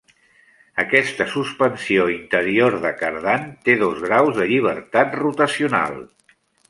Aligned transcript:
Aquesta 0.83 1.25
suspensió 1.33 2.07
interior 2.13 2.77
de 2.85 2.93
Cardan 3.03 3.45
té 3.69 3.75
dos 3.83 4.01
graus 4.07 4.41
de 4.41 4.49
llibertat 4.53 5.15
rotacional. 5.21 6.01